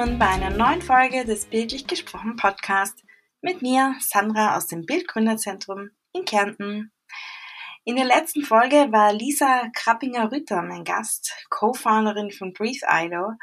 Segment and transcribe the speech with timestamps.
[0.00, 3.04] willkommen bei einer neuen Folge des Bildlich gesprochen Podcast
[3.42, 6.90] mit mir, Sandra aus dem Bildgründerzentrum in Kärnten.
[7.84, 13.36] In der letzten Folge war Lisa Krappinger-Rütter mein Gast, Co-Founderin von Breathe Idol,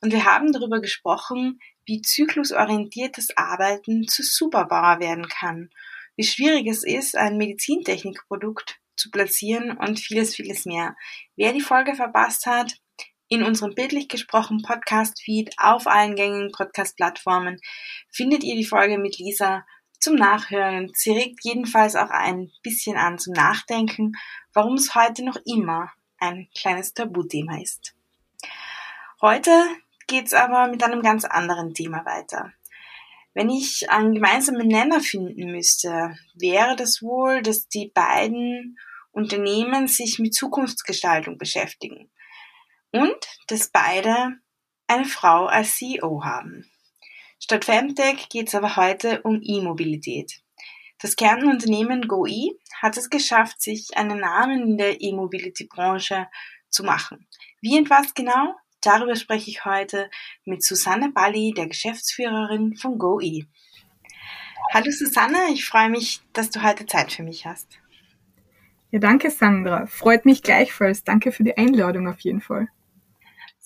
[0.00, 5.70] und wir haben darüber gesprochen, wie zyklusorientiertes Arbeiten zu Superpower werden kann,
[6.16, 10.96] wie schwierig es ist, ein Medizintechnikprodukt zu platzieren und vieles, vieles mehr.
[11.36, 12.80] Wer die Folge verpasst hat,
[13.30, 17.60] in unserem bildlich gesprochen Podcast-Feed auf allen gängigen Podcast-Plattformen
[18.10, 19.64] findet ihr die Folge mit Lisa
[20.00, 20.90] zum Nachhören.
[20.94, 24.14] Sie regt jedenfalls auch ein bisschen an zum Nachdenken,
[24.52, 27.94] warum es heute noch immer ein kleines Tabuthema ist.
[29.22, 29.52] Heute
[30.08, 32.52] geht's aber mit einem ganz anderen Thema weiter.
[33.32, 38.76] Wenn ich einen gemeinsamen Nenner finden müsste, wäre das wohl, dass die beiden
[39.12, 42.10] Unternehmen sich mit Zukunftsgestaltung beschäftigen
[42.92, 44.38] und dass beide
[44.86, 46.70] eine Frau als CEO haben.
[47.38, 50.40] Statt Femtech geht es aber heute um E-Mobilität.
[51.00, 56.28] Das Kernunternehmen GoE hat es geschafft, sich einen Namen in der E-Mobility-Branche
[56.68, 57.26] zu machen.
[57.62, 58.54] Wie und was genau?
[58.82, 60.10] Darüber spreche ich heute
[60.44, 63.46] mit Susanne Balli, der Geschäftsführerin von GoE.
[64.72, 67.78] Hallo Susanne, ich freue mich, dass du heute Zeit für mich hast.
[68.90, 69.86] Ja, danke Sandra.
[69.86, 71.04] Freut mich gleichfalls.
[71.04, 72.68] Danke für die Einladung auf jeden Fall.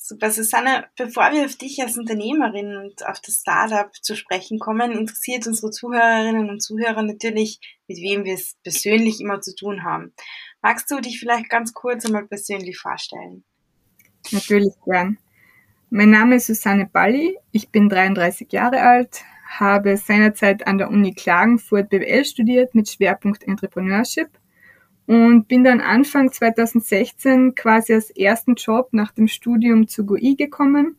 [0.07, 4.93] Super, Susanne, bevor wir auf dich als Unternehmerin und auf das Startup zu sprechen kommen,
[4.93, 10.13] interessiert unsere Zuhörerinnen und Zuhörer natürlich, mit wem wir es persönlich immer zu tun haben.
[10.61, 13.45] Magst du dich vielleicht ganz kurz einmal persönlich vorstellen?
[14.31, 15.17] Natürlich gern.
[15.89, 21.15] Mein Name ist Susanne Balli, ich bin 33 Jahre alt, habe seinerzeit an der Uni
[21.15, 24.29] Klagenfurt BWL studiert mit Schwerpunkt Entrepreneurship
[25.07, 30.97] und bin dann Anfang 2016 quasi als ersten Job nach dem Studium zu GUI gekommen.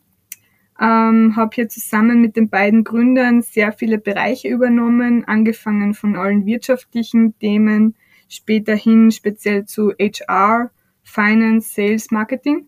[0.80, 6.46] Ähm, habe hier zusammen mit den beiden Gründern sehr viele Bereiche übernommen, angefangen von allen
[6.46, 7.96] wirtschaftlichen Themen,
[8.28, 12.68] später hin speziell zu HR, Finance, Sales, Marketing.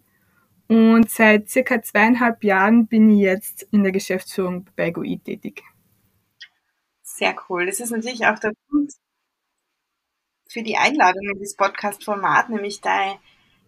[0.67, 5.63] Und seit circa zweieinhalb Jahren bin ich jetzt in der Geschäftsführung bei GUI tätig.
[7.03, 7.65] Sehr cool.
[7.65, 8.93] Das ist natürlich auch der Grund,
[10.49, 13.15] für die Einladung in das Podcast-Format, nämlich dein,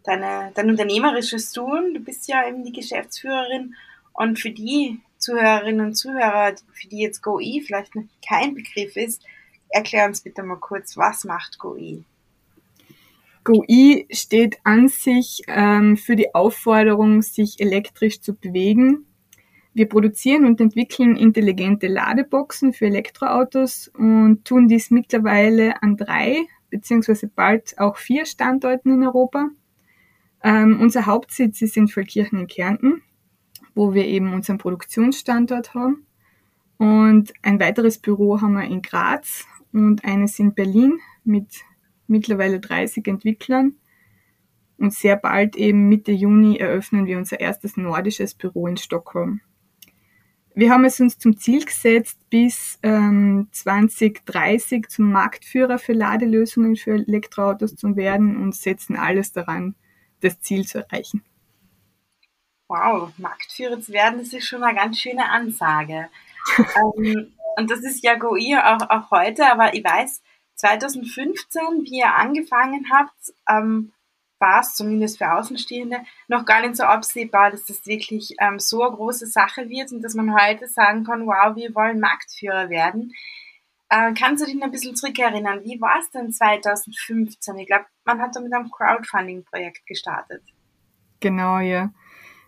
[0.03, 1.93] deine, dein unternehmerisches Tun.
[1.93, 3.75] Du bist ja eben die Geschäftsführerin
[4.13, 9.23] und für die Zuhörerinnen und Zuhörer, für die jetzt GoE vielleicht noch kein Begriff ist,
[9.69, 12.03] erklär uns bitte mal kurz, was macht GoE?
[13.43, 19.05] GoE steht an sich ähm, für die Aufforderung, sich elektrisch zu bewegen.
[19.73, 27.27] Wir produzieren und entwickeln intelligente Ladeboxen für Elektroautos und tun dies mittlerweile an drei beziehungsweise
[27.27, 29.49] bald auch vier Standorten in Europa.
[30.43, 33.01] Ähm, unser Hauptsitz ist in Vollkirchen in Kärnten,
[33.75, 36.05] wo wir eben unseren Produktionsstandort haben.
[36.77, 41.47] Und ein weiteres Büro haben wir in Graz und eines in Berlin mit
[42.07, 43.75] mittlerweile 30 Entwicklern.
[44.77, 49.41] Und sehr bald eben Mitte Juni eröffnen wir unser erstes nordisches Büro in Stockholm.
[50.55, 56.95] Wir haben es uns zum Ziel gesetzt, bis ähm, 2030 zum Marktführer für Ladelösungen für
[56.95, 59.75] Elektroautos zu werden und setzen alles daran,
[60.21, 61.23] das Ziel zu erreichen.
[62.67, 66.09] Wow, Marktführer zu werden, das ist schon eine ganz schöne Ansage.
[66.57, 70.21] ähm, und das ist ja GOI auch, auch heute, aber ich weiß,
[70.55, 73.91] 2015, wie ihr angefangen habt, ähm,
[74.39, 78.83] war es zumindest für Außenstehende noch gar nicht so absehbar, dass das wirklich ähm, so
[78.83, 83.13] eine große Sache wird und dass man heute sagen kann, wow, wir wollen Marktführer werden.
[83.89, 85.63] Äh, kannst du dich noch ein bisschen zurückerinnern?
[85.63, 87.57] Wie war es denn 2015?
[87.57, 90.43] Ich glaube, man hat da mit einem Crowdfunding-Projekt gestartet.
[91.19, 91.91] Genau, ja.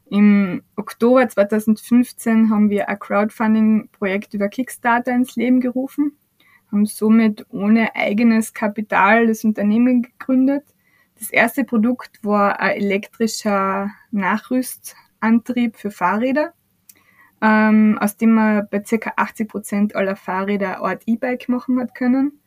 [0.09, 6.17] Im Oktober 2015 haben wir ein Crowdfunding-Projekt über Kickstarter ins Leben gerufen,
[6.71, 10.65] haben somit ohne eigenes Kapital das Unternehmen gegründet
[11.21, 16.53] das erste Produkt war ein elektrischer Nachrüstantrieb für Fahrräder,
[17.43, 19.13] ähm, aus dem man bei ca.
[19.17, 22.39] 80 Prozent aller Fahrräder Art E-Bike machen hat können.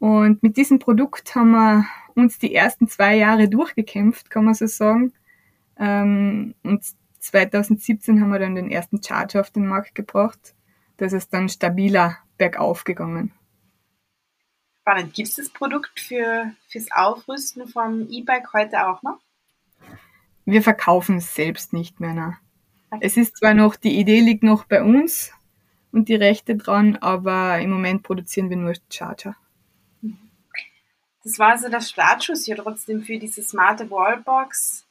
[0.00, 4.66] Und mit diesem Produkt haben wir uns die ersten zwei Jahre durchgekämpft, kann man so
[4.66, 5.12] sagen.
[5.78, 6.82] Ähm, und
[7.20, 10.56] 2017 haben wir dann den ersten Charger auf den Markt gebracht.
[10.96, 13.30] Das ist dann stabiler bergauf gegangen.
[14.82, 15.14] Spannend.
[15.14, 19.20] Gibt es das Produkt für, fürs Aufrüsten vom E-Bike heute auch noch?
[20.44, 22.14] Wir verkaufen es selbst nicht mehr.
[22.14, 22.36] Ne?
[22.90, 23.06] Okay.
[23.06, 25.32] Es ist zwar noch, die Idee liegt noch bei uns
[25.92, 29.36] und die Rechte dran, aber im Moment produzieren wir nur Charger.
[31.22, 34.84] Das war also der Startschuss hier trotzdem für diese smarte Wallbox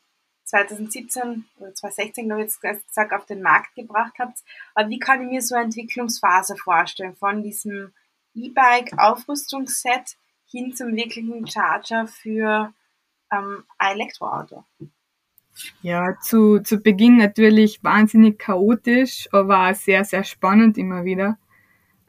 [0.46, 4.40] 2017 oder 2016, glaube ich, jetzt gesagt, auf den Markt gebracht habt.
[4.74, 7.92] Aber wie kann ich mir so eine Entwicklungsphase vorstellen von diesem
[8.36, 12.74] E-Bike-Aufrüstungsset hin zum wirklichen Charger für
[13.32, 14.64] ähm, ein Elektroauto?
[15.82, 21.38] Ja, zu, zu Beginn natürlich wahnsinnig chaotisch, aber auch sehr, sehr spannend immer wieder.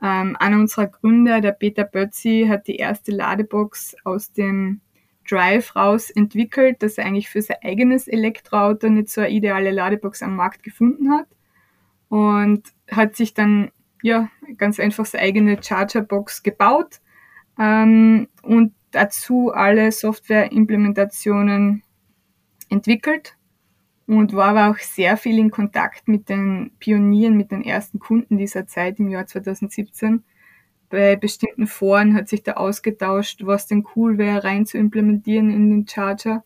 [0.01, 4.81] Ähm, einer unserer Gründer, der Peter Bötzi, hat die erste Ladebox aus dem
[5.29, 10.23] Drive raus entwickelt, dass er eigentlich für sein eigenes Elektroauto nicht so eine ideale Ladebox
[10.23, 11.29] am Markt gefunden hat
[12.09, 13.71] und hat sich dann
[14.03, 17.01] ja ganz einfach seine eigene Chargerbox gebaut
[17.59, 21.83] ähm, und dazu alle Software-Implementationen
[22.69, 23.37] entwickelt
[24.07, 28.37] und war aber auch sehr viel in Kontakt mit den Pionieren, mit den ersten Kunden
[28.37, 30.23] dieser Zeit im Jahr 2017.
[30.91, 35.71] Bei bestimmten Foren hat sich da ausgetauscht, was denn cool wäre, rein zu implementieren in
[35.71, 36.45] den Charger.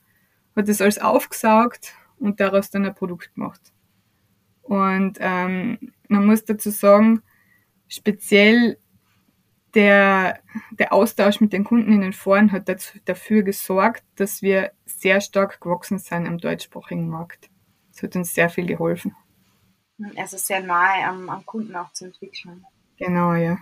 [0.55, 3.61] Hat das alles aufgesaugt und daraus dann ein Produkt gemacht.
[4.62, 7.23] Und ähm, man muss dazu sagen,
[7.88, 8.79] speziell
[9.75, 10.41] der,
[10.79, 15.21] der Austausch mit den Kunden in den Foren hat dazu, dafür gesorgt, dass wir sehr
[15.21, 17.50] stark gewachsen sind am deutschsprachigen Markt.
[17.93, 19.15] Das hat uns sehr viel geholfen.
[20.17, 22.65] Also sehr nahe am, am Kunden auch zu entwickeln.
[22.99, 23.59] Genau, ja.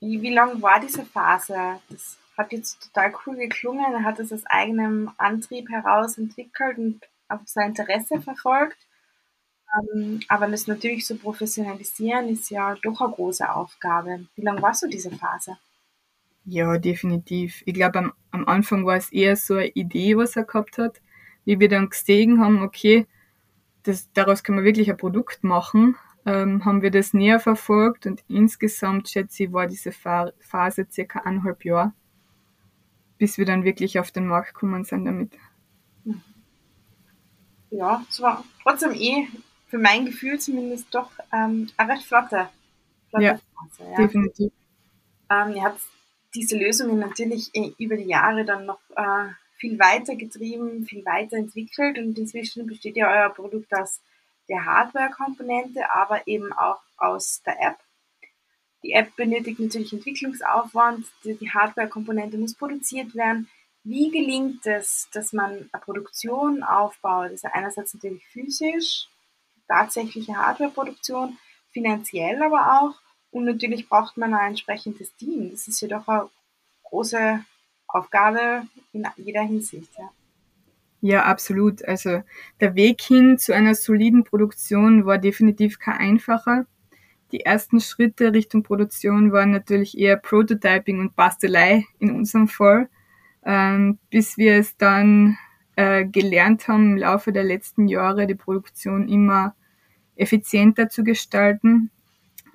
[0.00, 1.80] Wie, wie lang war diese Phase?
[1.88, 3.92] Das hat jetzt total cool geklungen.
[3.92, 8.78] Er hat es aus eigenem Antrieb heraus entwickelt und auf sein Interesse verfolgt.
[9.76, 14.26] Ähm, aber das natürlich zu professionalisieren ist ja doch eine große Aufgabe.
[14.34, 15.58] Wie lange warst du diese Phase?
[16.44, 17.62] Ja, definitiv.
[17.66, 21.00] Ich glaube, am, am Anfang war es eher so eine Idee, was er gehabt hat.
[21.44, 23.06] Wie wir dann gesehen haben, okay,
[23.82, 28.22] das, daraus können wir wirklich ein Produkt machen, ähm, haben wir das näher verfolgt und
[28.28, 31.92] insgesamt, schätze ich, war diese Phase circa eineinhalb Jahre,
[33.16, 35.32] bis wir dann wirklich auf den Markt gekommen sind damit.
[37.70, 39.28] Ja, es war trotzdem eh
[39.68, 42.48] für mein Gefühl zumindest doch ähm, eine recht flotte,
[43.10, 43.90] flotte ja, Phase.
[43.90, 44.52] Ja, definitiv.
[45.30, 45.80] Ähm, ihr habt
[46.34, 49.28] diese Lösungen natürlich äh, über die Jahre dann noch äh,
[49.58, 54.00] viel weiter getrieben, viel weiter entwickelt und inzwischen besteht ja euer Produkt aus
[54.48, 57.76] der Hardware-Komponente, aber eben auch aus der App.
[58.82, 63.48] Die App benötigt natürlich Entwicklungsaufwand, die Hardware-Komponente muss produziert werden.
[63.84, 67.26] Wie gelingt es, dass man eine Produktion aufbaut?
[67.26, 69.08] Das ist ja einerseits natürlich physisch,
[69.68, 71.38] tatsächliche Hardwareproduktion,
[71.70, 72.94] finanziell aber auch.
[73.30, 75.50] Und natürlich braucht man ein entsprechendes Team.
[75.50, 76.28] Das ist ja doch eine
[76.84, 77.44] große
[77.86, 78.62] Aufgabe
[78.92, 79.90] in jeder Hinsicht.
[79.98, 80.10] Ja.
[81.00, 81.84] Ja, absolut.
[81.86, 82.22] Also
[82.60, 86.66] der Weg hin zu einer soliden Produktion war definitiv kein einfacher.
[87.30, 92.88] Die ersten Schritte Richtung Produktion waren natürlich eher Prototyping und Bastelei in unserem Fall,
[93.44, 95.36] ähm, bis wir es dann
[95.76, 99.54] äh, gelernt haben im Laufe der letzten Jahre die Produktion immer
[100.18, 101.90] effizienter zu gestalten,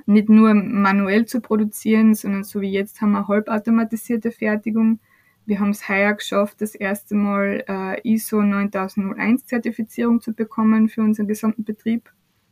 [0.05, 4.99] nicht nur manuell zu produzieren, sondern so wie jetzt haben wir halbautomatisierte Fertigung.
[5.45, 11.01] Wir haben es heuer geschafft, das erste Mal äh, ISO 9001 Zertifizierung zu bekommen für
[11.01, 12.11] unseren gesamten Betrieb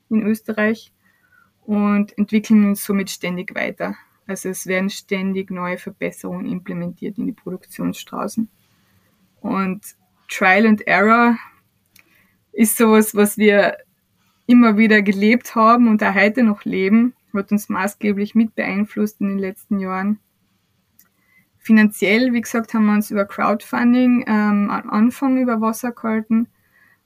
[0.09, 0.91] in Österreich
[1.61, 3.95] und entwickeln uns somit ständig weiter.
[4.27, 8.49] Also es werden ständig neue Verbesserungen implementiert in die Produktionsstraßen.
[9.41, 9.81] Und
[10.29, 11.37] Trial and Error
[12.53, 13.77] ist sowas, was wir
[14.51, 19.29] immer wieder gelebt haben und auch heute noch leben, hat uns maßgeblich mit beeinflusst in
[19.29, 20.19] den letzten Jahren.
[21.57, 26.47] Finanziell, wie gesagt, haben wir uns über Crowdfunding ähm, am Anfang über Wasser gehalten,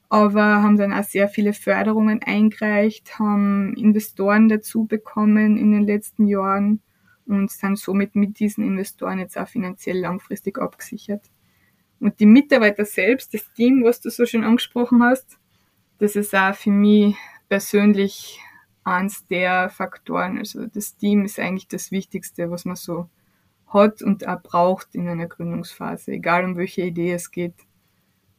[0.08, 6.26] aber haben dann auch sehr viele Förderungen eingereicht, haben Investoren dazu bekommen in den letzten
[6.26, 6.80] Jahren
[7.26, 11.22] und sind somit mit diesen Investoren jetzt auch finanziell langfristig abgesichert.
[12.00, 15.38] Und die Mitarbeiter selbst, das Team, was du so schön angesprochen hast,
[15.98, 17.16] das ist auch für mich
[17.48, 18.40] persönlich
[18.84, 20.38] eins der Faktoren.
[20.38, 23.08] Also das Team ist eigentlich das Wichtigste, was man so
[23.66, 27.54] hat und auch braucht in einer Gründungsphase, egal um welche Idee es geht.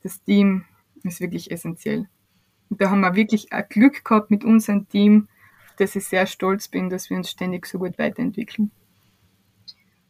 [0.04, 0.66] Das Team
[1.04, 2.08] ist wirklich essentiell.
[2.70, 5.28] Und da haben wir wirklich Glück gehabt mit unserem Team,
[5.78, 8.72] dass ich sehr stolz bin, dass wir uns ständig so gut weiterentwickeln.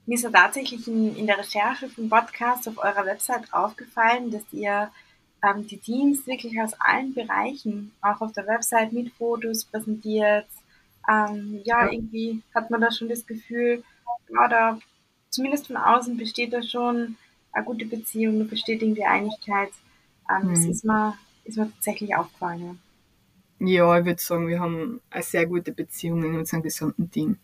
[0.06, 4.44] Mir ist ja tatsächlich in, in der Recherche vom Podcast auf eurer Website aufgefallen, dass
[4.54, 4.90] ihr
[5.48, 10.48] ähm, die Teams wirklich aus allen Bereichen, auch auf der Website mit Fotos präsentiert.
[11.10, 13.84] Ähm, ja, ja, irgendwie hat man da schon das Gefühl,
[14.30, 14.80] ja, da
[15.30, 17.16] zumindest von außen besteht da schon
[17.52, 19.70] eine gute Beziehung, da besteht irgendwie Einigkeit.
[20.30, 20.54] Ähm, mhm.
[20.54, 22.80] Das ist mir, ist mir tatsächlich aufgefallen.
[23.60, 23.68] Ja.
[23.68, 27.38] ja, ich würde sagen, wir haben eine sehr gute Beziehung in unserem gesamten Team.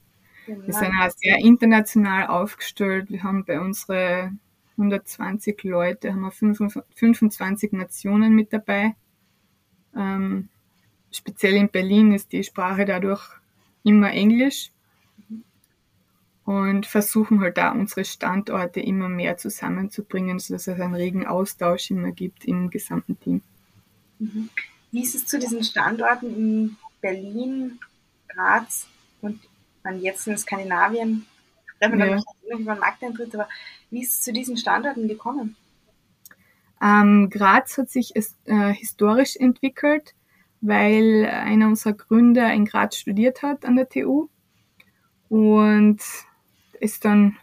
[0.45, 0.67] Genau.
[0.67, 3.10] Wir sind auch sehr international aufgestellt.
[3.10, 4.39] Wir haben bei unseren
[4.77, 8.96] 120 Leute, haben wir 25 Nationen mit dabei.
[9.96, 10.50] Ähm,
[11.12, 13.24] speziell in Berlin ist die Sprache dadurch
[13.84, 14.72] immer Englisch
[16.46, 22.12] und versuchen halt da unsere Standorte immer mehr zusammenzubringen, sodass es einen regen Austausch immer
[22.12, 23.42] gibt im gesamten Team.
[24.20, 24.50] Mhm.
[24.92, 27.80] Wie ist es zu diesen Standorten in Berlin,
[28.27, 28.88] Graz
[29.22, 29.39] und
[29.84, 31.25] man jetzt in Skandinavien?
[31.91, 32.15] Wir ja.
[32.49, 33.47] dann den Markteintritt, aber
[33.89, 35.55] wie ist es zu diesen Standorten gekommen?
[36.81, 40.15] Ähm, Graz hat sich äh, historisch entwickelt,
[40.61, 44.27] weil einer unserer Gründer in Graz studiert hat an der TU
[45.29, 45.99] und
[46.79, 47.37] ist dann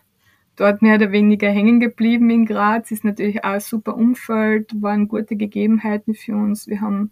[0.56, 2.90] dort mehr oder weniger hängen geblieben in Graz.
[2.90, 6.66] Ist natürlich auch ein super Umfeld, waren gute Gegebenheiten für uns.
[6.66, 7.10] Wir haben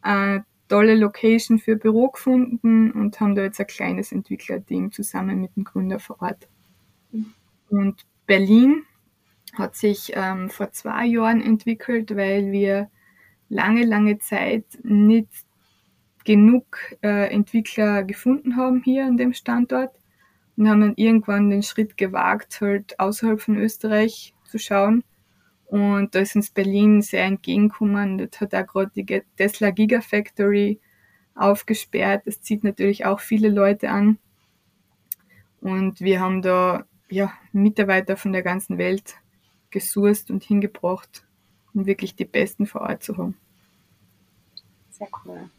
[0.00, 5.56] eine tolle Location für Büro gefunden und haben da jetzt ein kleines Entwicklerteam zusammen mit
[5.56, 6.48] dem Gründer vor Ort.
[7.68, 8.84] Und Berlin
[9.54, 12.88] hat sich ähm, vor zwei Jahren entwickelt, weil wir
[13.48, 15.28] lange, lange Zeit nicht
[16.24, 19.96] genug äh, Entwickler gefunden haben hier an dem Standort
[20.56, 25.02] und haben dann irgendwann den Schritt gewagt, halt außerhalb von Österreich zu schauen.
[25.70, 28.18] Und da ist uns Berlin sehr entgegengekommen.
[28.18, 30.80] Das hat auch gerade die Tesla Gigafactory
[31.34, 32.26] aufgesperrt.
[32.26, 34.18] Das zieht natürlich auch viele Leute an.
[35.60, 39.14] Und wir haben da ja, Mitarbeiter von der ganzen Welt
[39.70, 41.24] gesourced und hingebracht,
[41.72, 43.36] um wirklich die Besten vor Ort zu haben.
[44.90, 45.50] Sehr cool.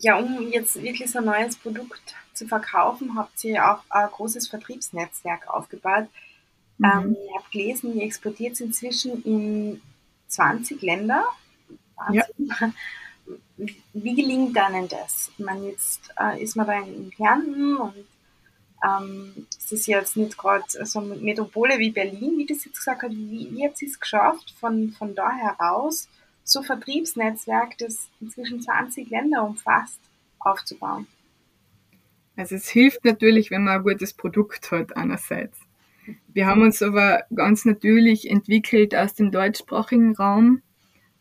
[0.00, 4.48] ja, um jetzt wirklich so ein neues Produkt zu verkaufen, habt ihr auch ein großes
[4.48, 6.08] Vertriebsnetzwerk aufgebaut.
[6.80, 6.84] Mhm.
[6.84, 9.82] Ähm, ich habe gelesen, ihr exportiert inzwischen in
[10.28, 11.24] 20 Länder.
[12.10, 12.24] Ja.
[13.92, 15.30] Wie gelingt dann das?
[15.36, 17.94] Ich meine, jetzt äh, ist man da in Kärnten und
[18.82, 23.02] ähm, es ist jetzt nicht gerade so eine Metropole wie Berlin, wie das jetzt gesagt
[23.02, 23.10] hat.
[23.10, 26.08] Wie, wie habt ihr es geschafft, von, von da heraus
[26.42, 30.00] so Vertriebsnetzwerk, das inzwischen 20 Länder umfasst,
[30.38, 31.06] aufzubauen?
[32.36, 35.58] Also es hilft natürlich, wenn man ein gutes Produkt hat einerseits.
[36.28, 40.62] Wir haben uns aber ganz natürlich entwickelt aus dem deutschsprachigen Raum.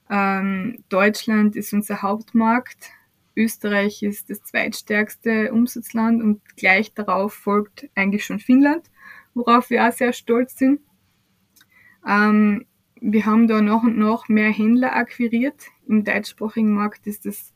[0.10, 2.92] Ähm, Deutschland ist unser Hauptmarkt.
[3.36, 8.90] Österreich ist das zweitstärkste Umsatzland und gleich darauf folgt eigentlich schon Finnland,
[9.34, 10.82] worauf wir auch sehr stolz sind.
[12.08, 12.66] Ähm,
[13.02, 15.68] wir haben da nach und nach mehr Händler akquiriert.
[15.88, 17.54] Im deutschsprachigen Markt ist das,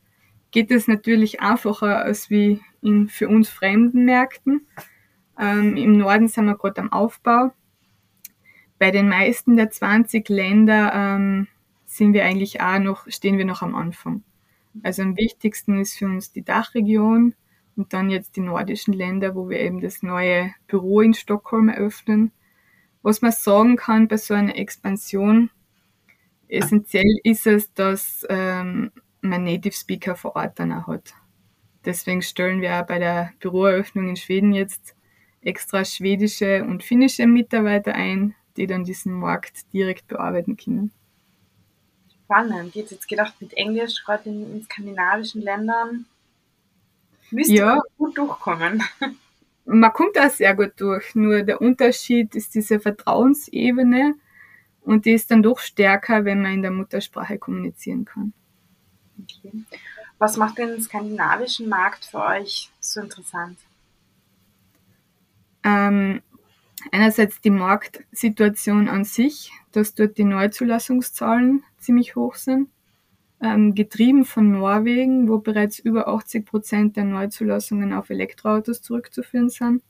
[0.50, 4.66] geht es natürlich einfacher als wie in für uns fremden Märkten.
[5.38, 7.52] Ähm, Im Norden sind wir gerade am Aufbau.
[8.78, 11.48] Bei den meisten der 20 Länder ähm,
[11.86, 14.22] sind wir eigentlich auch noch, stehen wir noch am Anfang.
[14.82, 17.34] Also am wichtigsten ist für uns die Dachregion
[17.76, 22.32] und dann jetzt die nordischen Länder, wo wir eben das neue Büro in Stockholm eröffnen
[23.04, 25.50] was man sagen kann bei so einer Expansion,
[26.48, 31.12] essentiell ist es, dass ähm, man Native Speaker vor Ort dann auch hat.
[31.84, 34.96] Deswegen stellen wir auch bei der Büroeröffnung in Schweden jetzt
[35.44, 40.90] extra schwedische und finnische Mitarbeiter ein, die dann diesen Markt direkt bearbeiten können.
[42.24, 42.74] Spannend.
[42.74, 46.06] Hätte jetzt gedacht, mit Englisch, gerade in, in skandinavischen Ländern,
[47.30, 47.78] müsste ja.
[47.98, 48.82] gut durchkommen.
[49.64, 51.14] man kommt da sehr gut durch.
[51.14, 54.14] Nur der Unterschied ist diese Vertrauensebene
[54.82, 58.32] und die ist dann doch stärker, wenn man in der Muttersprache kommunizieren kann.
[59.22, 59.64] Okay.
[60.18, 63.58] Was macht den skandinavischen Markt für euch so interessant?
[65.64, 66.20] Ähm,
[66.92, 72.68] einerseits die Marktsituation an sich, dass dort die Neuzulassungszahlen ziemlich hoch sind
[73.44, 79.82] ähm, getrieben von Norwegen, wo bereits über 80 Prozent der Neuzulassungen auf Elektroautos zurückzuführen sind.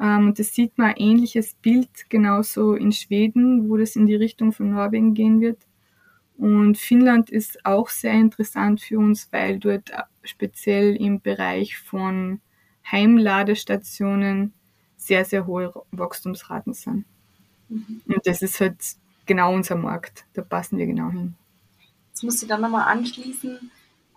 [0.00, 4.14] Ähm, und das sieht man ein ähnliches Bild genauso in Schweden, wo das in die
[4.14, 5.66] Richtung von Norwegen gehen wird.
[6.36, 9.90] Und Finnland ist auch sehr interessant für uns, weil dort
[10.22, 12.40] speziell im Bereich von
[12.90, 14.54] Heimladestationen
[15.10, 17.04] sehr, sehr hohe Wachstumsraten sind.
[17.68, 18.00] Mhm.
[18.06, 18.76] Und das ist halt
[19.26, 20.24] genau unser Markt.
[20.34, 21.34] Da passen wir genau hin.
[22.10, 23.58] Jetzt muss ich dann nochmal anschließen,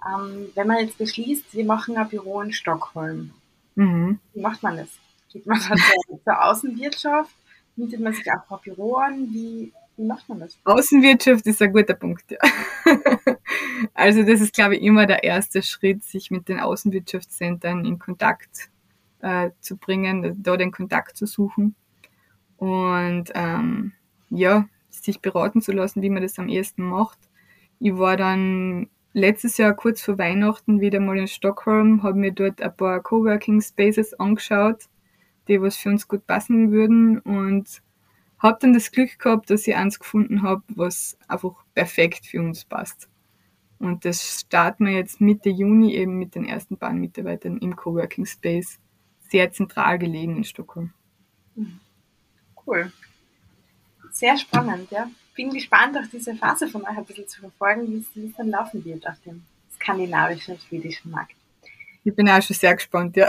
[0.08, 3.32] ähm, wenn man jetzt beschließt, wir machen ein Büro in Stockholm.
[3.74, 4.20] Mhm.
[4.36, 4.90] Wie macht man das?
[5.32, 5.80] Geht man dann
[6.24, 7.34] zur, Außenwirtschaft?
[7.76, 9.34] Mietet man sich auch ein Büro an?
[9.34, 10.60] Wie, wie macht man das?
[10.64, 12.38] Außenwirtschaft ist ein guter Punkt, ja.
[13.96, 18.70] also das ist, glaube ich, immer der erste Schritt, sich mit den Außenwirtschaftszentren in Kontakt
[19.24, 21.75] äh, zu bringen, da den Kontakt zu suchen.
[22.58, 23.94] Und ähm,
[24.30, 27.20] ja, sich beraten zu lassen, wie man das am ehesten macht.
[27.80, 32.62] Ich war dann letztes Jahr kurz vor Weihnachten wieder mal in Stockholm, habe mir dort
[32.62, 34.88] ein paar Coworking Spaces angeschaut
[35.48, 37.82] die was für uns gut passen würden und
[38.39, 42.65] habe dann das Glück gehabt, dass ich eins gefunden habe, was einfach perfekt für uns
[42.65, 43.10] passt.
[43.80, 48.25] Und das starten wir jetzt Mitte Juni eben mit den ersten beiden Mitarbeitern im Coworking
[48.25, 48.80] Space,
[49.34, 50.94] sehr zentral gelegen in Stockholm.
[52.68, 52.94] Cool.
[54.12, 55.10] Sehr spannend, ja.
[55.36, 58.86] Bin gespannt, auch diese Phase von euch ein bisschen zu verfolgen, wie es dann laufen
[58.86, 61.34] wird auf dem skandinavischen, schwedischen Markt.
[62.04, 63.28] Ich bin auch schon sehr gespannt, ja.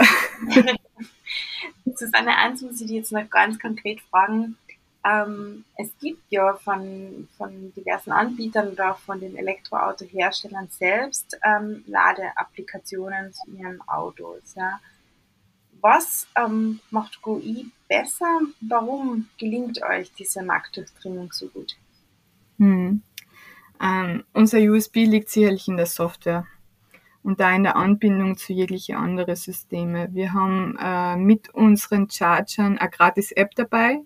[1.95, 4.57] Susanne, eins muss ich dir jetzt noch ganz konkret fragen.
[5.03, 11.83] Ähm, es gibt ja von, von diversen Anbietern oder auch von den Elektroautoherstellern selbst ähm,
[11.87, 14.53] Ladeapplikationen zu ihren Autos.
[14.55, 14.79] Ja.
[15.81, 18.39] Was ähm, macht GUI besser?
[18.61, 21.75] Warum gelingt euch diese Marktdurchdringung so gut?
[22.57, 23.01] Hm.
[23.81, 26.47] Ähm, unser USB liegt sicherlich in der Software
[27.23, 30.09] und da in der Anbindung zu jegliche andere Systeme.
[30.11, 33.99] Wir haben äh, mit unseren Chargern eine gratis App dabei,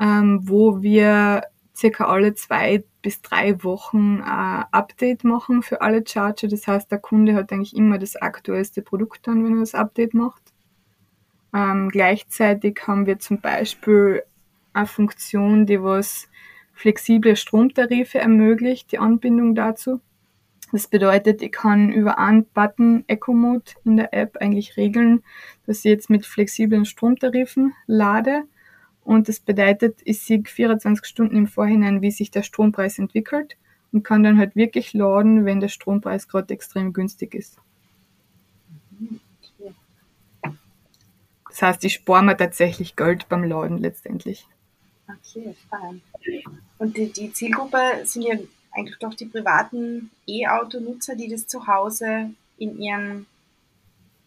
[0.00, 1.42] ähm, wo wir
[1.74, 6.48] circa alle zwei bis drei Wochen ein Update machen für alle Charger.
[6.48, 10.14] Das heißt, der Kunde hat eigentlich immer das aktuellste Produkt dann, wenn er das Update
[10.14, 10.45] macht.
[11.56, 14.24] Ähm, gleichzeitig haben wir zum Beispiel
[14.74, 16.28] eine Funktion, die was
[16.74, 20.00] flexible Stromtarife ermöglicht, die Anbindung dazu.
[20.72, 25.22] Das bedeutet, ich kann über einen Button Eco Mode in der App eigentlich regeln,
[25.66, 28.42] dass ich jetzt mit flexiblen Stromtarifen lade
[29.02, 33.56] und das bedeutet, ich sehe 24 Stunden im Vorhinein, wie sich der Strompreis entwickelt
[33.92, 37.58] und kann dann halt wirklich laden, wenn der Strompreis gerade extrem günstig ist.
[41.56, 44.46] Das heißt, ich spare mir tatsächlich Geld beim Laden letztendlich.
[45.08, 46.02] Okay, spannend.
[46.76, 48.34] Und die, die Zielgruppe sind ja
[48.72, 53.24] eigentlich doch die privaten E-Auto-Nutzer, die das zu Hause in ihren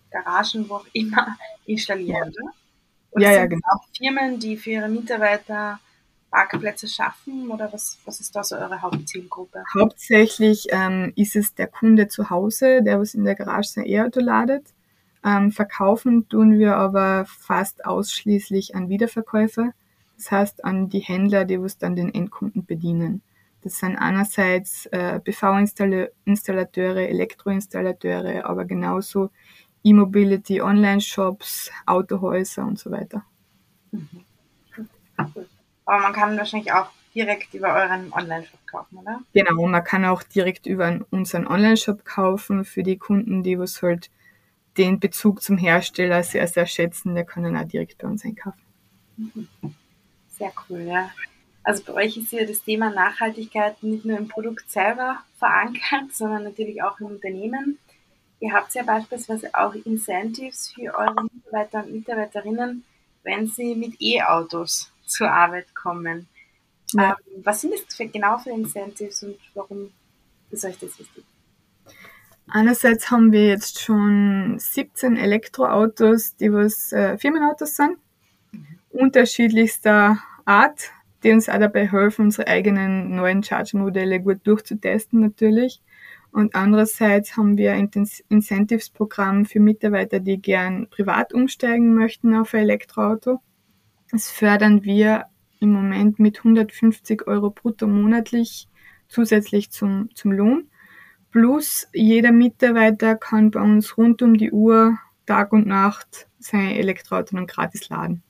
[0.10, 2.52] Garagen, wo auch immer, installieren, oder?
[3.12, 3.62] Oder ja, ja, genau.
[3.76, 5.80] Auch Firmen, die für ihre Mitarbeiter
[6.32, 9.64] Parkplätze schaffen oder was, was ist da so eure Hauptzielgruppe?
[9.80, 14.20] Hauptsächlich ähm, ist es der Kunde zu Hause, der was in der Garage sein E-Auto
[14.20, 14.66] ladet.
[15.24, 19.74] Ähm, verkaufen tun wir aber fast ausschließlich an Wiederverkäufer,
[20.16, 23.22] das heißt an die Händler, die was dann den Endkunden bedienen.
[23.62, 29.32] Das sind einerseits äh, BV-Installateure, Elektroinstallateure, aber genauso
[29.84, 33.26] E-Mobility, Online-Shops, Autohäuser und so weiter.
[33.92, 34.26] Mhm.
[35.18, 39.20] Aber man kann wahrscheinlich auch direkt über euren Online-Shop kaufen, oder?
[39.34, 44.10] Genau, man kann auch direkt über unseren Online-Shop kaufen für die Kunden, die was halt
[44.80, 48.60] den Bezug zum Hersteller sehr, sehr schätzen, kann dann auch direkt bei uns einkaufen.
[50.30, 51.12] Sehr cool, ja.
[51.64, 56.46] Also bei euch ist ja das Thema Nachhaltigkeit nicht nur im Produkt selber verankert, sondern
[56.46, 57.78] natürlich auch im Unternehmen.
[58.40, 62.86] Ihr habt ja beispielsweise auch Incentives für eure Mitarbeiter und Mitarbeiterinnen,
[63.24, 66.30] wenn sie mit E-Autos zur Arbeit kommen.
[66.94, 67.18] Ja.
[67.28, 69.92] Ähm, was sind das für, genau für Incentives und warum
[70.52, 71.26] ist euch das wichtig?
[72.52, 77.98] Einerseits haben wir jetzt schon 17 Elektroautos, die was äh, Firmenautos sind,
[78.52, 78.66] mhm.
[78.90, 80.92] unterschiedlichster Art,
[81.24, 85.82] die uns auch dabei helfen, unsere eigenen neuen Charge-Modelle gut durchzutesten natürlich.
[86.32, 87.90] Und andererseits haben wir ein
[88.30, 93.42] Incentives-Programm für Mitarbeiter, die gern privat umsteigen möchten auf ein Elektroauto.
[94.12, 95.26] Das fördern wir
[95.60, 98.68] im Moment mit 150 Euro brutto monatlich
[99.08, 100.69] zusätzlich zum, zum Lohn.
[101.32, 107.36] Plus jeder Mitarbeiter kann bei uns rund um die Uhr, Tag und Nacht sein Elektroauto
[107.36, 108.24] dann gratis laden.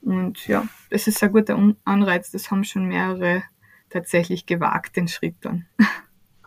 [0.00, 2.30] Und ja, das ist ein guter Anreiz.
[2.32, 3.44] Das haben schon mehrere
[3.88, 5.66] tatsächlich gewagt, den Schritt dann.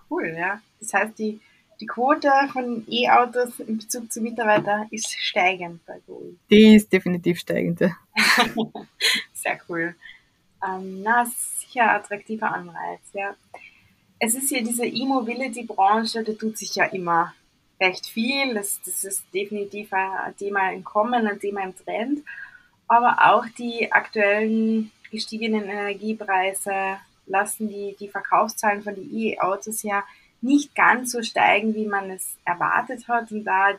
[0.10, 0.62] Cool, ja.
[0.80, 1.40] Das heißt, die,
[1.80, 6.36] die Quote von E-Autos in Bezug zu Mitarbeitern ist steigend bei GOI.
[6.50, 7.92] Die ist definitiv steigend, ja.
[9.34, 9.96] Sehr cool.
[10.68, 13.36] Ähm, na, sicher attraktiver Anreiz, ja.
[14.26, 17.36] Es ist ja diese E-Mobility-Branche, da tut sich ja immer
[17.80, 18.56] recht viel.
[18.56, 22.24] Das, das ist definitiv ein Thema im Kommen, ein Thema im Trend.
[22.88, 30.04] Aber auch die aktuellen gestiegenen Energiepreise, lassen die, die Verkaufszahlen von den E-Autos ja
[30.42, 33.32] nicht ganz so steigen, wie man es erwartet hat.
[33.32, 33.74] Und da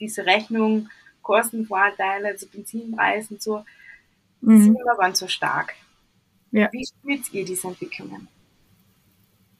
[0.00, 0.88] diese Rechnung,
[1.22, 3.64] Kostenvorteile, also Benzinpreis und so,
[4.40, 4.62] mhm.
[4.62, 5.74] sind immer ganz so stark.
[6.50, 6.68] Ja.
[6.72, 8.26] Wie spürt ihr diese Entwicklungen?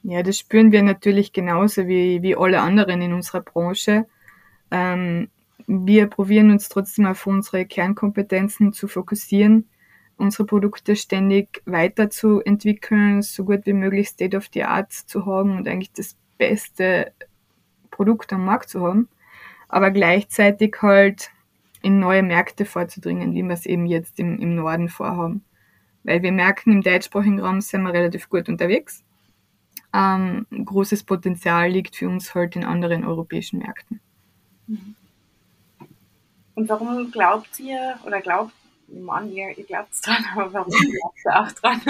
[0.09, 4.07] Ja, das spüren wir natürlich genauso wie, wie alle anderen in unserer Branche.
[4.71, 5.29] Ähm,
[5.67, 9.69] wir probieren uns trotzdem auf unsere Kernkompetenzen zu fokussieren
[10.17, 15.69] unsere Produkte ständig weiterzuentwickeln, so gut wie möglich State of the Art zu haben und
[15.69, 17.13] eigentlich das beste
[17.91, 19.09] Produkt am Markt zu haben.
[19.69, 21.31] Aber gleichzeitig halt
[21.83, 25.45] in neue Märkte vorzudringen, wie wir es eben jetzt im, im Norden vorhaben.
[26.05, 29.05] Weil wir merken, im deutschsprachigen Raum sind wir relativ gut unterwegs.
[29.97, 34.01] Ähm, großes Potenzial liegt für uns halt in anderen europäischen Märkten.
[36.55, 38.53] Und warum glaubt ihr oder glaubt
[38.89, 41.81] Mann, ihr, ihr glaubt es dran, aber warum glaubt ihr auch dran,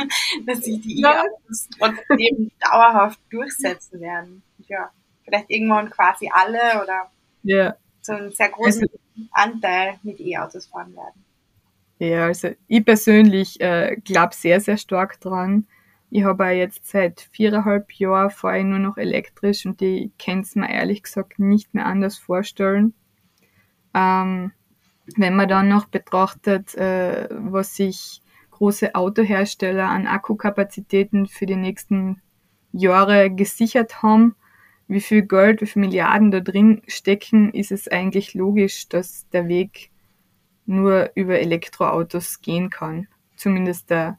[0.47, 4.43] dass sich die E-Autos trotzdem dauerhaft durchsetzen werden?
[4.69, 4.91] Ja,
[5.25, 7.11] vielleicht irgendwann quasi alle oder
[7.43, 7.77] ja.
[8.01, 11.25] so einen sehr großen also, Anteil mit E-Autos fahren werden.
[11.99, 15.67] Ja, also ich persönlich äh, glaube sehr, sehr stark dran.
[16.11, 20.55] Ich habe jetzt seit viereinhalb Jahren fahre ich nur noch elektrisch und ich kann es
[20.55, 22.95] mir ehrlich gesagt nicht mehr anders vorstellen.
[23.95, 24.53] Ähm,
[25.17, 32.23] wenn man dann noch betrachtet, äh, was sich große Autohersteller an Akkukapazitäten für die nächsten
[32.73, 34.35] Jahre gesichert haben,
[34.89, 39.49] wie viel Geld, wie viel Milliarden da drin stecken, ist es eigentlich logisch, dass der
[39.49, 39.91] Weg
[40.65, 43.09] nur über Elektroautos gehen kann.
[43.37, 44.19] Zumindest der,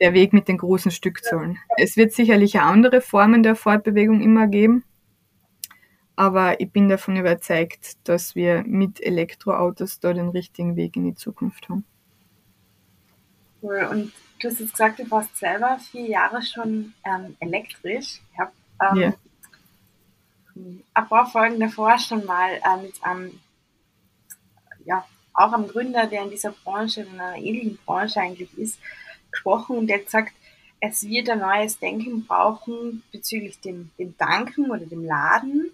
[0.00, 1.58] der Weg mit den großen Stückzahlen.
[1.76, 4.84] Es wird sicherlich auch andere Formen der Fortbewegung immer geben,
[6.16, 11.14] aber ich bin davon überzeugt, dass wir mit Elektroautos da den richtigen Weg in die
[11.14, 11.84] Zukunft haben.
[13.62, 13.86] Cool.
[13.90, 18.20] Und du hast jetzt gesagt, du warst selber vier Jahre schon ähm, elektrisch.
[18.32, 19.14] Ich habe ähm, yeah.
[20.94, 23.38] ein paar Folgen davor schon mal äh, mit einem,
[24.84, 28.78] ja, auch am Gründer, der in dieser Branche, in einer ähnlichen Branche eigentlich ist,
[29.30, 30.32] gesprochen und der hat gesagt,
[30.80, 35.70] es wird ein neues Denken brauchen bezüglich dem, dem Danken oder dem Laden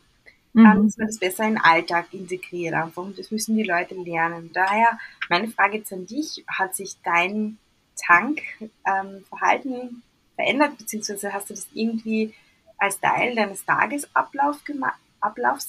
[0.56, 0.86] mhm.
[0.86, 3.02] dass man das besser in den Alltag integriert einfach.
[3.02, 4.50] Und das müssen die Leute lernen.
[4.52, 7.58] Daher meine Frage jetzt an dich, hat sich dein
[7.96, 10.02] Tankverhalten ähm,
[10.34, 12.34] verändert, beziehungsweise hast du das irgendwie
[12.78, 14.92] als Teil deines Tagesablaufs gema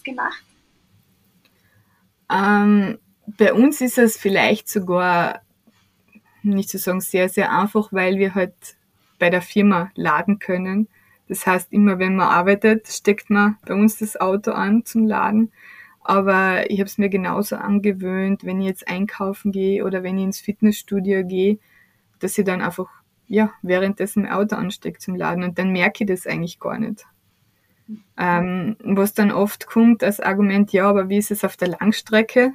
[0.04, 0.43] gemacht?
[2.30, 5.41] Ähm, bei uns ist es vielleicht sogar,
[6.43, 8.54] nicht zu sagen sehr, sehr einfach, weil wir halt
[9.19, 10.88] bei der Firma laden können.
[11.28, 15.52] Das heißt, immer wenn man arbeitet, steckt man bei uns das Auto an zum Laden.
[16.02, 20.23] Aber ich habe es mir genauso angewöhnt, wenn ich jetzt einkaufen gehe oder wenn ich
[20.23, 21.60] ins Fitnessstudio gehe,
[22.19, 22.88] dass ich dann einfach
[23.28, 27.06] ja währenddessen mein Auto anstecke zum Laden und dann merke ich das eigentlich gar nicht.
[28.17, 32.54] Ähm, was dann oft kommt als Argument, ja, aber wie ist es auf der Langstrecke?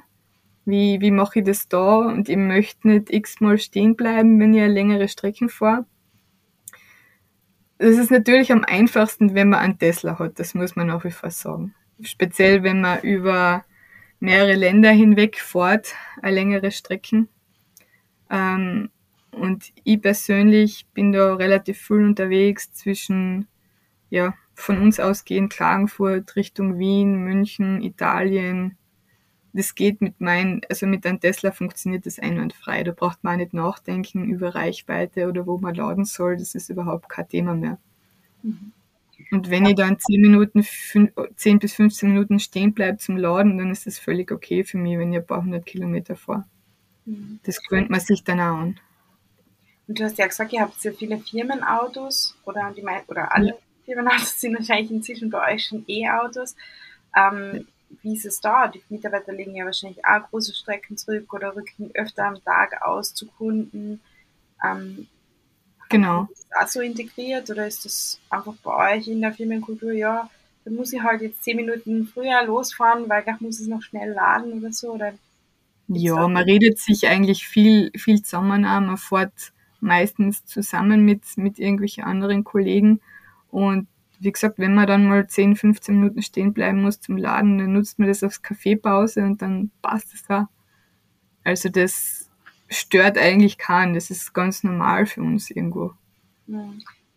[0.65, 1.97] Wie, wie mache ich das da?
[1.97, 5.85] Und ich möchte nicht x-mal stehen bleiben, wenn ich eine längere Strecken fahre.
[7.77, 11.11] Das ist natürlich am einfachsten, wenn man einen Tesla hat, das muss man nach wie
[11.11, 11.75] vor sagen.
[12.01, 13.65] Speziell, wenn man über
[14.19, 17.27] mehrere Länder hinweg fährt, längere Strecken.
[18.29, 18.89] Ähm,
[19.31, 23.47] und ich persönlich bin da relativ viel unterwegs zwischen,
[24.09, 28.77] ja, von uns ausgehend Klagenfurt Richtung Wien, München, Italien,
[29.53, 32.83] das geht mit meinem, also mit einem Tesla funktioniert das einwandfrei.
[32.83, 36.37] Da braucht man auch nicht nachdenken über Reichweite oder wo man laden soll.
[36.37, 37.77] Das ist überhaupt kein Thema mehr.
[38.41, 38.71] Mhm.
[39.31, 43.71] Und wenn ich dann 10 Minuten, 10 bis 15 Minuten stehen bleibe zum Laden, dann
[43.71, 46.45] ist das völlig okay für mich, wenn ich ein paar hundert Kilometer fahre.
[47.05, 47.39] Mhm.
[47.43, 48.79] Das gewöhnt man sich dann auch an.
[49.87, 53.55] Und du hast ja gesagt, ihr habt sehr viele Firmenautos oder, die, oder alle ja.
[53.85, 56.55] Firmenautos sind wahrscheinlich inzwischen bei euch schon E-Autos.
[57.15, 57.67] Ähm,
[58.01, 58.67] wie ist es da?
[58.67, 63.13] Die Mitarbeiter legen ja wahrscheinlich auch große Strecken zurück oder rücken öfter am Tag aus
[63.13, 64.01] zu Kunden.
[64.63, 65.07] Ähm,
[65.89, 66.27] genau.
[66.31, 70.29] Ist das auch so integriert oder ist das einfach bei euch in der Firmenkultur, ja,
[70.65, 74.11] dann muss ich halt jetzt zehn Minuten früher losfahren, weil gleich muss es noch schnell
[74.11, 74.91] laden oder so?
[74.91, 75.13] Oder
[75.87, 78.87] ja, man redet sich eigentlich viel, viel zusammen an.
[78.87, 79.51] Man fährt
[79.81, 83.01] meistens zusammen mit, mit irgendwelchen anderen Kollegen
[83.51, 83.87] und
[84.19, 87.73] wie gesagt, wenn man dann mal 10, 15 Minuten stehen bleiben muss zum Laden, dann
[87.73, 90.49] nutzt man das als Kaffeepause und dann passt es da.
[91.43, 92.29] Also das
[92.69, 93.93] stört eigentlich keinen.
[93.93, 95.93] Das ist ganz normal für uns irgendwo.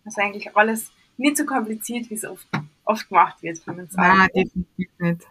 [0.04, 2.46] Also eigentlich alles nicht so kompliziert, wie es oft,
[2.84, 3.94] oft gemacht wird von uns.
[3.94, 5.26] Nein, definitiv nicht.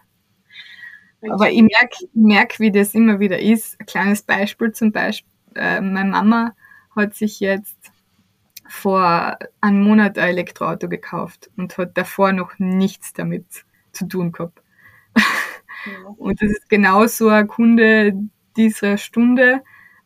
[1.29, 3.79] Aber ich merke, merk, wie das immer wieder ist.
[3.79, 5.31] Ein kleines Beispiel zum Beispiel.
[5.55, 6.55] Äh, meine Mama
[6.95, 7.77] hat sich jetzt
[8.67, 14.61] vor einem Monat ein Elektroauto gekauft und hat davor noch nichts damit zu tun gehabt.
[16.17, 18.13] Und das ist genau so ein Kunde
[18.57, 19.61] dieser Stunde,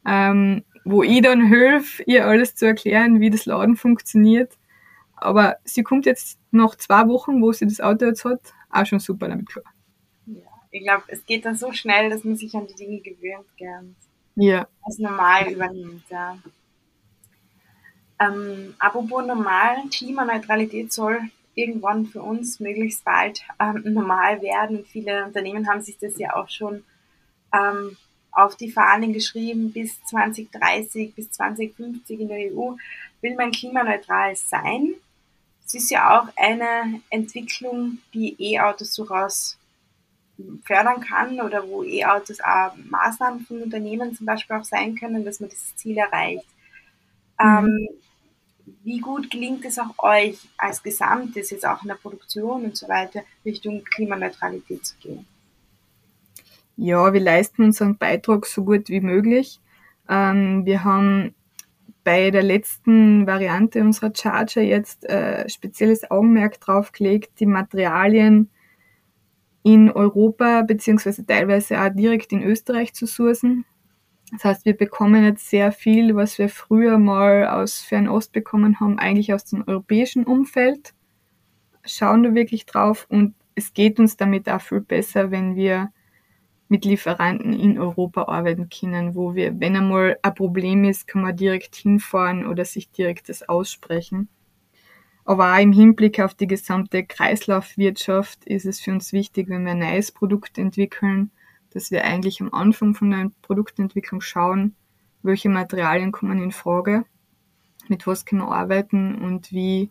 [0.06, 4.58] ähm, wo ich dann helfe, ihr alles zu erklären, wie das Laden funktioniert.
[5.16, 9.00] Aber sie kommt jetzt nach zwei Wochen, wo sie das Auto jetzt hat, auch schon
[9.00, 9.66] super damit klar.
[10.26, 10.42] Ja,
[10.72, 13.96] ich glaube, es geht dann so schnell, dass man sich an die Dinge gewöhnt, gern.
[14.36, 14.68] Ja.
[14.82, 16.38] Als normal übernimmt, ja.
[18.20, 21.22] Ähm, apropos normal, Klimaneutralität soll
[21.56, 24.86] irgendwann für uns möglichst bald ähm, normal werden.
[24.86, 26.84] Viele Unternehmen haben sich das ja auch schon
[27.54, 27.98] ähm,
[28.32, 32.76] auf die Fahnen geschrieben, bis 2030, bis 2050 in der EU
[33.22, 34.94] will man klimaneutral sein.
[35.66, 39.58] Es ist ja auch eine Entwicklung, die E-Autos durchaus
[40.64, 45.40] fördern kann oder wo E-Autos auch Maßnahmen von Unternehmen zum Beispiel auch sein können, dass
[45.40, 46.46] man dieses Ziel erreicht.
[47.40, 47.46] Mhm.
[47.46, 47.90] Ähm,
[48.84, 52.88] wie gut gelingt es auch euch als Gesamtes, jetzt auch in der Produktion und so
[52.88, 55.26] weiter, Richtung Klimaneutralität zu gehen?
[56.78, 59.60] Ja, wir leisten unseren Beitrag so gut wie möglich.
[60.08, 61.36] Ähm, wir haben
[62.04, 68.50] bei der letzten Variante unserer Charger jetzt äh, spezielles Augenmerk drauf gelegt, die Materialien
[69.64, 73.66] in Europa beziehungsweise teilweise auch direkt in Österreich zu sourcen.
[74.32, 79.00] Das heißt, wir bekommen jetzt sehr viel, was wir früher mal aus Fernost bekommen haben,
[79.00, 80.94] eigentlich aus dem europäischen Umfeld.
[81.84, 85.92] Schauen da wirklich drauf und es geht uns damit auch viel besser, wenn wir
[86.68, 91.36] mit Lieferanten in Europa arbeiten können, wo wir, wenn einmal ein Problem ist, kann man
[91.36, 94.30] direkt hinfahren oder sich direkt das aussprechen.
[95.26, 99.72] Aber auch im Hinblick auf die gesamte Kreislaufwirtschaft ist es für uns wichtig, wenn wir
[99.72, 101.32] ein neues Produkt entwickeln,
[101.72, 104.76] dass wir eigentlich am Anfang von der Produktentwicklung schauen,
[105.22, 107.06] welche Materialien kommen in Frage,
[107.88, 109.90] mit was können wir arbeiten und wie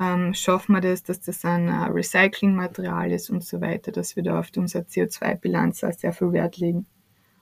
[0.00, 4.22] ähm, schaffen wir das, dass das ein äh, Recyclingmaterial ist und so weiter, dass wir
[4.22, 6.86] da auf unsere CO2-Bilanz auch sehr viel Wert legen.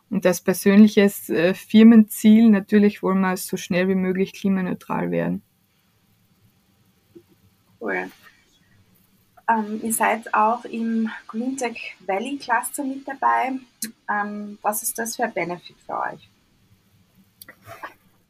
[0.08, 5.42] Und als persönliches äh, Firmenziel natürlich wollen wir so schnell wie möglich klimaneutral werden.
[7.80, 8.10] Cool.
[9.48, 13.52] Ähm, ihr seid auch im Green Tech Valley Cluster mit dabei.
[14.10, 16.28] Ähm, was ist das für ein Benefit für euch?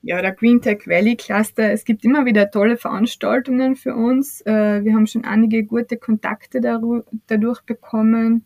[0.02, 1.72] Ja, der Green Tech Valley Cluster.
[1.72, 4.40] Es gibt immer wieder tolle Veranstaltungen für uns.
[4.42, 8.44] Äh, wir haben schon einige gute Kontakte dadurch bekommen.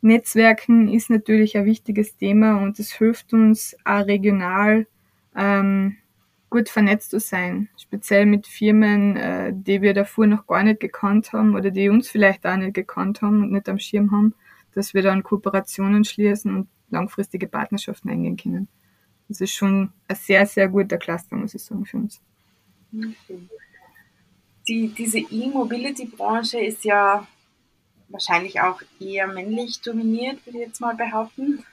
[0.00, 4.86] Netzwerken ist natürlich ein wichtiges Thema und es hilft uns auch regional
[5.36, 5.96] ähm,
[6.50, 11.32] gut vernetzt zu sein, speziell mit Firmen, äh, die wir davor noch gar nicht gekannt
[11.32, 14.34] haben oder die uns vielleicht auch nicht gekannt haben und nicht am Schirm haben,
[14.74, 18.68] dass wir dann Kooperationen schließen und langfristige Partnerschaften eingehen können.
[19.28, 22.20] Das ist schon ein sehr, sehr guter Cluster, muss ich sagen, für uns.
[24.66, 27.26] Die, diese E-Mobility-Branche ist ja
[28.08, 31.64] wahrscheinlich auch eher männlich dominiert, würde ich jetzt mal behaupten.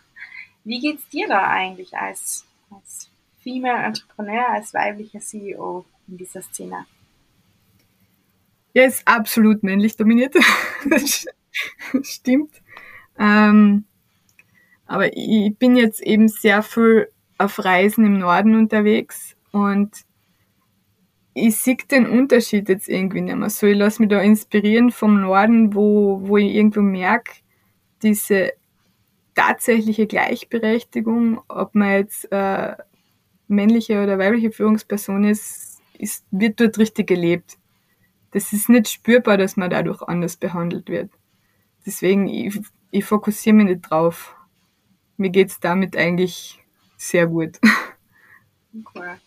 [0.65, 3.09] Wie geht es dir da eigentlich als, als
[3.45, 6.87] Female Entrepreneur, als weiblicher CEO in dieser Szene?
[8.73, 10.33] Ja, ist absolut männlich dominiert.
[10.89, 11.27] das
[12.01, 12.59] stimmt.
[13.19, 13.85] Ähm,
[14.87, 19.91] aber ich bin jetzt eben sehr viel auf Reisen im Norden unterwegs und
[21.35, 23.67] ich sehe den Unterschied jetzt irgendwie nicht mehr so.
[23.67, 27.31] Ich lasse mich da inspirieren vom Norden, wo, wo ich irgendwo merke,
[28.01, 28.53] diese
[29.35, 32.75] tatsächliche Gleichberechtigung, ob man jetzt äh,
[33.47, 37.57] männliche oder weibliche Führungsperson ist, ist, wird dort richtig gelebt.
[38.31, 41.11] Das ist nicht spürbar, dass man dadurch anders behandelt wird.
[41.85, 42.59] Deswegen, ich,
[42.91, 44.35] ich fokussiere mich nicht drauf.
[45.17, 46.59] Mir geht's damit eigentlich
[46.97, 47.59] sehr gut.
[48.93, 49.19] Cool.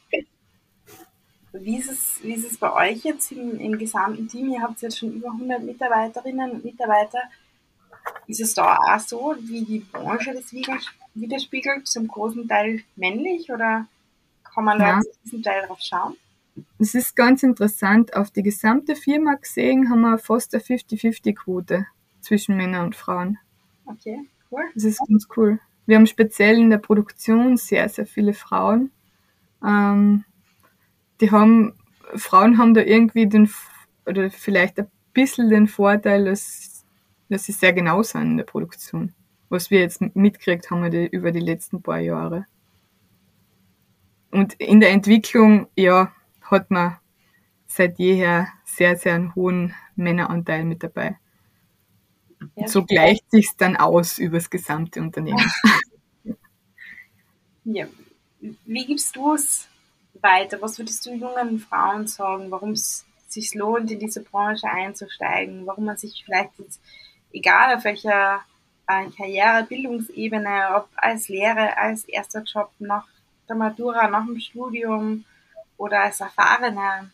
[1.52, 4.50] Wie ist, es, wie ist es bei euch jetzt im, im gesamten Team?
[4.50, 7.20] Ihr habt jetzt schon über 100 Mitarbeiterinnen und Mitarbeiter.
[8.26, 13.86] Ist es da auch so, wie die Branche das widerspiegelt, zum großen Teil männlich oder
[14.58, 14.96] kann man ja.
[14.96, 16.16] da diesen Teil drauf schauen?
[16.80, 18.16] Es ist ganz interessant.
[18.16, 21.86] Auf die gesamte Firma gesehen haben wir fast eine 50-50-Quote
[22.20, 23.38] zwischen Männern und Frauen.
[23.84, 24.18] Okay,
[24.50, 24.62] cool.
[24.74, 25.60] Das ist ganz cool.
[25.86, 28.90] Wir haben speziell in der Produktion sehr, sehr viele Frauen.
[29.64, 30.24] Ähm,
[31.20, 31.74] die haben,
[32.16, 33.48] Frauen haben da irgendwie den,
[34.06, 36.84] oder vielleicht ein bisschen den Vorteil, dass,
[37.28, 39.14] dass sie sehr genau sind in der Produktion.
[39.50, 42.46] Was wir jetzt mitgekriegt haben über die letzten paar Jahre.
[44.30, 46.12] Und in der Entwicklung, ja,
[46.42, 46.98] hat man
[47.66, 51.18] seit jeher sehr, sehr einen hohen Männeranteil mit dabei.
[52.54, 55.50] Ja, so gleicht sich's dann aus über das gesamte Unternehmen.
[57.64, 57.86] ja.
[58.40, 59.68] Wie gibst du es
[60.20, 60.60] weiter?
[60.62, 65.66] Was würdest du jungen Frauen sagen, warum es sich lohnt, in diese Branche einzusteigen?
[65.66, 66.80] Warum man sich vielleicht jetzt,
[67.32, 68.42] egal auf welcher
[68.86, 73.17] äh, Karriere, Bildungsebene, ob als Lehre, als erster Job nach der
[73.56, 75.24] Matura, nach dem Studium
[75.76, 77.10] oder als erfahrener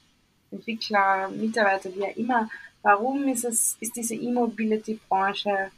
[0.51, 2.49] Entwickler, Mitarbeiter, wie auch immer,
[2.83, 5.71] warum ist es, ist diese E-Mobility-Branche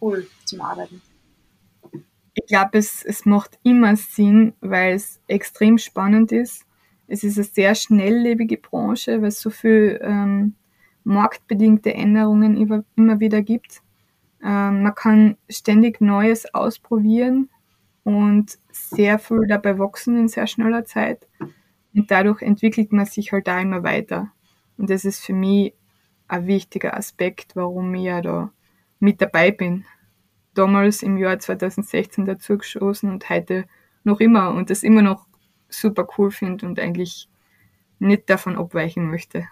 [0.00, 1.02] cool zum Arbeiten?
[2.34, 6.64] Ich glaube, es, es macht immer Sinn, weil es extrem spannend ist.
[7.08, 10.54] Es ist eine sehr schnelllebige Branche, weil es so viel ähm,
[11.04, 13.82] marktbedingte Änderungen immer, immer wieder gibt.
[14.42, 17.48] Ähm, man kann ständig Neues ausprobieren
[18.08, 21.28] und sehr viel dabei wachsen in sehr schneller Zeit.
[21.94, 24.32] Und dadurch entwickelt man sich halt da immer weiter.
[24.78, 25.74] Und das ist für mich
[26.26, 28.50] ein wichtiger Aspekt, warum ich ja da
[28.98, 29.84] mit dabei bin.
[30.54, 33.66] Damals im Jahr 2016 dazu geschossen und heute
[34.04, 35.26] noch immer und das immer noch
[35.68, 37.28] super cool finde und eigentlich
[37.98, 39.48] nicht davon abweichen möchte.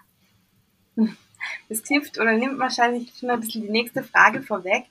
[1.69, 4.85] Das hilft oder nimmt wahrscheinlich schon ein bisschen die nächste Frage vorweg.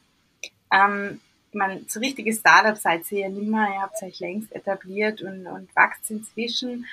[0.70, 1.20] Ähm,
[1.57, 5.47] meine, so richtige Startups seid ihr ja nicht mehr, ihr habt euch längst etabliert und,
[5.47, 6.87] und wächst inzwischen.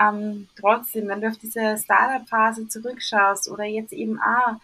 [0.00, 4.56] Ähm, trotzdem, wenn du auf diese Startup-Phase zurückschaust oder jetzt eben auch,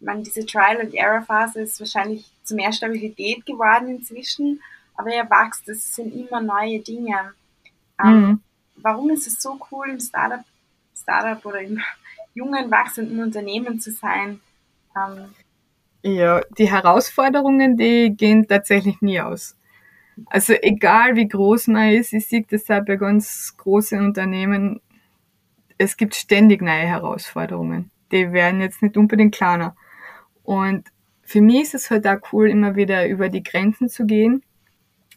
[0.00, 4.60] meine, diese Trial-and-Error-Phase ist wahrscheinlich zu mehr Stabilität geworden inzwischen,
[4.96, 7.34] aber ihr wächst, es sind immer neue Dinge.
[8.02, 8.40] Ähm, mhm.
[8.76, 10.44] Warum ist es so cool, im Startup,
[10.96, 11.80] Startup oder im
[12.34, 14.40] jungen, wachsenden Unternehmen zu sein?
[14.96, 15.34] Ähm,
[16.02, 19.56] ja, die Herausforderungen, die gehen tatsächlich nie aus.
[20.26, 24.80] Also egal wie groß man ist, ich sehe das bei ganz großen Unternehmen,
[25.78, 27.90] es gibt ständig neue Herausforderungen.
[28.10, 29.74] Die werden jetzt nicht unbedingt kleiner.
[30.42, 30.88] Und
[31.22, 34.42] für mich ist es halt auch cool, immer wieder über die Grenzen zu gehen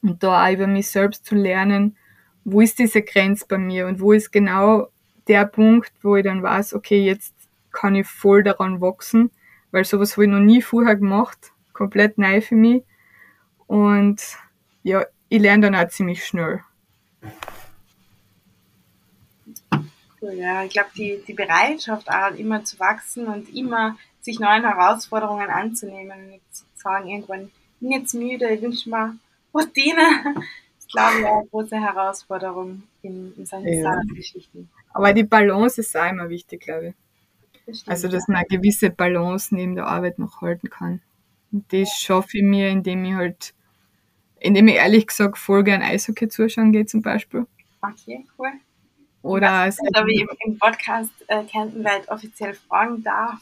[0.02, 1.98] und da auch über mich selbst zu lernen,
[2.46, 4.88] wo ist diese Grenze bei mir und wo ist genau
[5.28, 7.34] der Punkt, wo ich dann weiß, okay, jetzt
[7.72, 9.32] kann ich voll daran wachsen,
[9.76, 12.84] weil sowas habe ich noch nie vorher gemacht, komplett neu für mich.
[13.68, 14.22] Und
[14.84, 16.62] ja, ich lerne dann auch ziemlich schnell.
[20.22, 24.64] Cool, ja, ich glaube, die, die Bereitschaft auch immer zu wachsen und immer sich neuen
[24.64, 29.18] Herausforderungen anzunehmen, nicht zu sagen, irgendwann bin ich jetzt müde, ich wünsche mir
[29.54, 30.36] Routine,
[30.80, 34.00] ist, glaube ich, eine große Herausforderung in, in solchen ja.
[34.16, 34.70] Geschichten.
[34.94, 36.96] Aber die Balance ist auch immer wichtig, glaube ich.
[37.88, 41.02] Also, dass man eine gewisse Balance neben der Arbeit noch halten kann.
[41.52, 43.54] Und das schaffe ich mir, indem ich halt,
[44.40, 47.48] indem ich ehrlich gesagt voll gern Eishockey zuschauen gehe zum Beispiel.
[47.82, 48.52] Okay, cool.
[49.22, 53.40] Oder was, ob ich im Podcast äh, Kentenwelt offiziell fragen darf.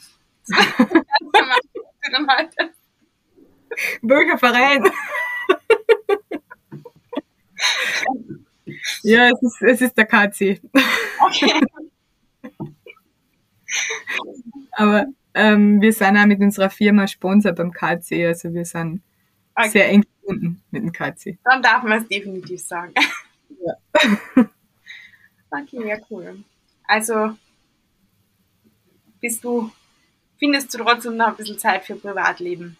[4.02, 4.84] Bürgerverein.
[9.02, 10.60] ja, es ist, es ist der KC.
[11.20, 11.60] Okay.
[14.72, 19.02] Aber ähm, wir sind auch mit unserer Firma Sponsor beim KC, also wir sind
[19.54, 19.68] okay.
[19.68, 21.38] sehr eng verbunden mit dem KC.
[21.44, 22.94] Dann darf man es definitiv sagen.
[23.64, 23.74] Ja.
[25.50, 26.44] okay, ja, cool.
[26.86, 27.34] Also
[29.20, 29.70] bist du,
[30.38, 32.76] findest du trotzdem noch ein bisschen Zeit für Privatleben?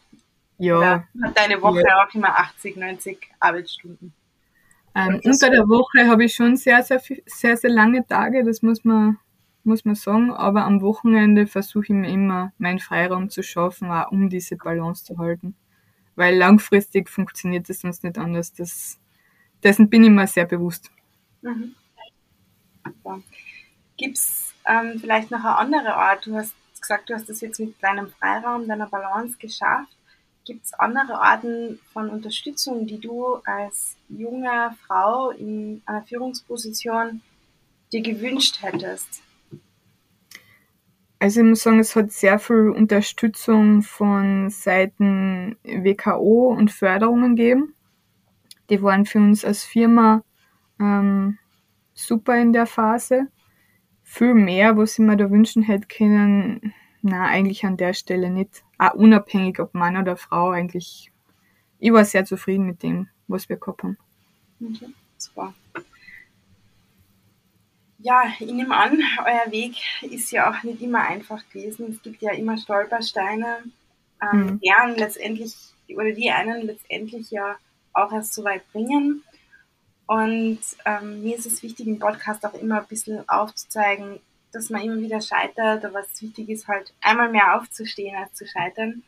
[0.59, 0.78] Ja.
[0.78, 2.04] Oder hat deine Woche ja.
[2.04, 4.12] auch immer 80, 90 Arbeitsstunden?
[4.94, 8.85] Ähm, unter der Woche habe ich schon sehr, sehr, sehr, sehr lange Tage, das muss
[8.85, 9.18] man,
[9.66, 10.33] muss man sagen.
[10.33, 15.05] Aber am Wochenende versuche ich mir immer meinen Freiraum zu schaffen, auch um diese Balance
[15.05, 15.55] zu halten.
[16.16, 18.53] Weil langfristig funktioniert das sonst nicht anders.
[18.53, 18.98] Das,
[19.62, 20.90] dessen bin ich mir sehr bewusst.
[21.42, 21.74] Mhm.
[23.05, 23.20] Ja.
[23.96, 26.27] Gibt es ähm, vielleicht noch eine andere Art?
[26.27, 29.96] Du hast gesagt, du hast das jetzt mit deinem Freiraum, deiner Balance geschafft.
[30.44, 37.22] Gibt es andere Arten von Unterstützung, die du als junge Frau in einer Führungsposition
[37.92, 39.22] dir gewünscht hättest?
[41.24, 47.72] Also ich muss sagen, es hat sehr viel Unterstützung von Seiten WKO und Förderungen gegeben.
[48.68, 50.22] Die waren für uns als Firma
[50.78, 51.38] ähm,
[51.94, 53.28] super in der Phase.
[54.02, 58.62] Viel mehr, was ich mir da wünschen hätte können, na eigentlich an der Stelle nicht
[58.76, 61.10] auch unabhängig, ob Mann oder Frau, eigentlich,
[61.78, 63.96] ich war sehr zufrieden mit dem, was wir gehabt haben.
[64.60, 65.54] Okay, super.
[68.04, 71.90] Ja, ich nehme an, euer Weg ist ja auch nicht immer einfach gewesen.
[71.90, 73.64] Es gibt ja immer Stolpersteine,
[74.20, 74.60] ähm, mhm.
[74.60, 75.54] deren letztendlich,
[75.88, 77.56] oder die einen letztendlich ja
[77.94, 79.24] auch erst so weit bringen.
[80.06, 84.20] Und ähm, mir ist es wichtig, im Podcast auch immer ein bisschen aufzuzeigen,
[84.52, 88.46] dass man immer wieder scheitert, aber es wichtig ist halt einmal mehr aufzustehen als zu
[88.46, 89.02] scheitern.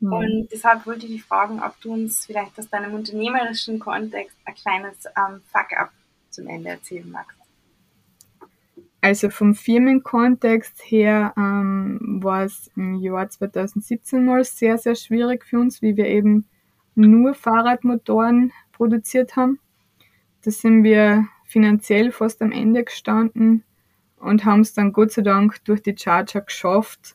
[0.00, 0.12] Mhm.
[0.12, 4.54] Und deshalb wollte ich dich fragen, ob du uns vielleicht aus deinem unternehmerischen Kontext ein
[4.56, 5.92] kleines ähm, Fuck-up
[6.30, 7.35] zum Ende erzählen magst.
[9.06, 15.60] Also vom Firmenkontext her ähm, war es im Jahr 2017 mal sehr, sehr schwierig für
[15.60, 16.48] uns, wie wir eben
[16.96, 19.60] nur Fahrradmotoren produziert haben.
[20.42, 23.62] Da sind wir finanziell fast am Ende gestanden
[24.16, 27.14] und haben es dann Gott sei Dank durch die Charger geschafft,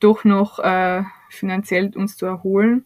[0.00, 2.84] doch noch äh, finanziell uns zu erholen.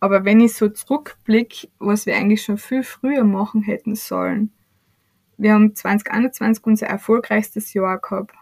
[0.00, 4.52] Aber wenn ich so zurückblicke, was wir eigentlich schon viel früher machen hätten sollen,
[5.38, 8.34] wir haben 2021 unser erfolgreichstes Jahr gehabt,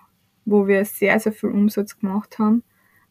[0.45, 2.63] wo wir sehr, sehr viel Umsatz gemacht haben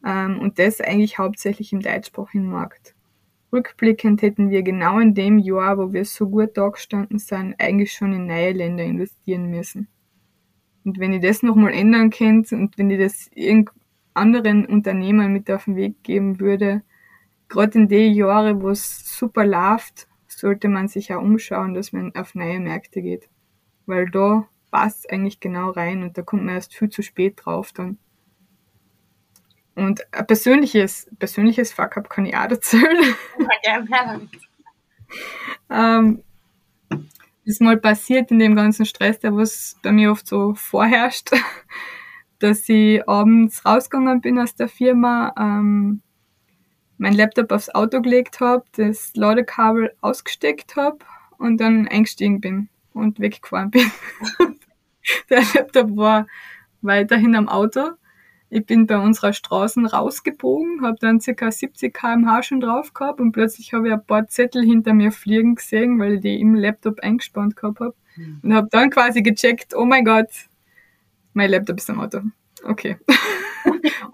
[0.03, 2.95] ähm, und das eigentlich hauptsächlich im deutschsprachigen Markt.
[3.53, 7.93] rückblickend hätten wir genau in dem Jahr, wo wir so gut da gestanden sind, eigentlich
[7.93, 9.87] schon in neue Länder investieren müssen.
[10.83, 13.29] Und wenn ich das nochmal ändern könnte und wenn ich das
[14.13, 16.81] anderen Unternehmern mit auf den Weg geben würde,
[17.47, 22.13] gerade in den Jahren, wo es super läuft, sollte man sich auch umschauen, dass man
[22.15, 23.29] auf neue Märkte geht.
[23.85, 27.71] Weil da passt eigentlich genau rein und da kommt man erst viel zu spät drauf
[27.71, 27.97] dann.
[29.75, 33.15] Und ein persönliches, persönliches Fuck-up kann ich auch erzählen.
[33.63, 34.19] Ja,
[35.69, 36.23] ähm,
[37.45, 41.31] ist mal passiert in dem ganzen Stress, der was bei mir oft so vorherrscht,
[42.39, 46.01] dass ich abends rausgegangen bin aus der Firma, ähm,
[46.97, 50.99] mein Laptop aufs Auto gelegt habe, das Ladekabel ausgesteckt habe
[51.37, 53.91] und dann eingestiegen bin und weggefahren bin.
[55.29, 56.27] der Laptop war
[56.81, 57.91] weiterhin am Auto.
[58.49, 61.51] Ich bin bei unserer Straße rausgebogen, habe dann ca.
[61.51, 65.55] 70 km/h schon drauf gehabt und plötzlich habe ich ein paar Zettel hinter mir fliegen
[65.55, 67.95] gesehen, weil ich die im Laptop eingespannt gehabt habe.
[68.15, 68.39] Mhm.
[68.43, 70.29] Und habe dann quasi gecheckt, oh mein Gott,
[71.33, 72.21] mein Laptop ist am Auto.
[72.63, 72.97] Okay.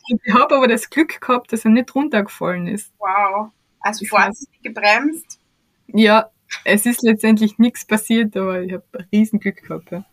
[0.07, 2.91] ich habe aber das Glück gehabt, dass er nicht runtergefallen ist.
[2.97, 3.51] Wow.
[3.79, 5.39] Also vorsichtig gebremst.
[5.87, 6.29] Ja,
[6.63, 9.91] es ist letztendlich nichts passiert, aber ich habe riesen Glück gehabt.
[9.91, 10.05] Ja.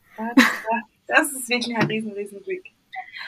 [1.07, 2.64] Das ist wirklich ein riesen, riesen Glück.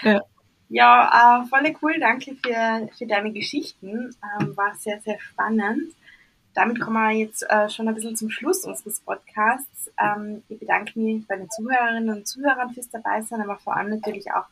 [0.02, 0.20] Ja.
[0.68, 1.98] Ja, äh, voll cool.
[1.98, 4.14] Danke für, für deine Geschichten.
[4.40, 5.92] Ähm, war sehr, sehr spannend.
[6.54, 9.90] Damit kommen wir jetzt äh, schon ein bisschen zum Schluss unseres Podcasts.
[9.98, 14.30] Ähm, ich bedanke mich bei den Zuhörerinnen und Zuhörern fürs Dabeisein, aber vor allem natürlich
[14.32, 14.46] auch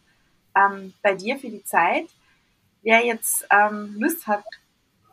[0.57, 2.07] ähm, bei dir für die Zeit.
[2.83, 4.45] Wer jetzt ähm, Lust hat,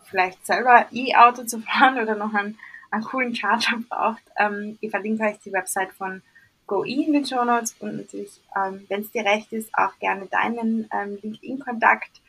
[0.06, 2.58] vielleicht selber E-Auto zu fahren oder noch einen,
[2.91, 6.21] einen coolen Charger braucht, ähm, ich verlinke euch die Website von
[6.67, 10.25] GoE in den Show Notes und natürlich, ähm, wenn es dir recht ist, auch gerne
[10.27, 12.21] deinen ähm, LinkedIn-Kontakt,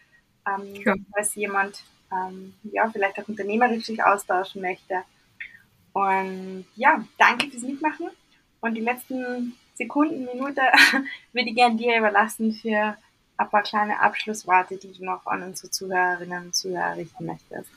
[0.46, 0.94] ähm, ja.
[1.12, 1.82] falls jemand
[2.12, 5.02] ähm, ja, vielleicht auch unternehmerisch sich austauschen möchte.
[5.92, 8.08] Und ja, danke fürs Mitmachen.
[8.60, 10.60] Und die letzten Sekunden, Minute
[11.32, 12.96] würde ich gerne dir überlassen für
[13.38, 17.70] ein paar kleine Abschlussworte, die du noch an unsere Zuhörerinnen und Zuhörer richten möchtest.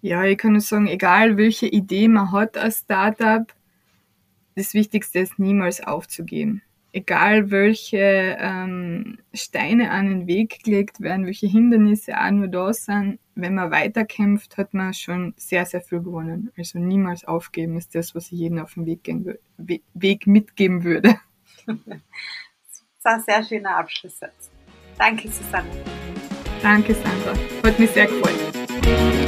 [0.00, 3.52] Ja, ich kann nur sagen, egal welche Idee man hat als Startup,
[4.54, 6.62] das Wichtigste ist niemals aufzugeben.
[6.92, 13.18] Egal welche ähm, Steine an den Weg gelegt werden, welche Hindernisse auch nur da sind,
[13.34, 16.50] wenn man weiterkämpft, hat man schon sehr, sehr viel gewonnen.
[16.56, 21.16] Also niemals aufgeben ist das, was ich jedem auf dem Weg, gehen, Weg mitgeben würde.
[23.00, 24.50] Das war ein sehr schöner Abschlusssatz.
[24.98, 25.68] Danke, Susanne.
[26.60, 27.32] Danke, Sandra.
[27.62, 29.27] Hat mich sehr gefreut.